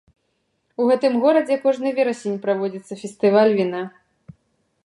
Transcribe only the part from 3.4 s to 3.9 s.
віна.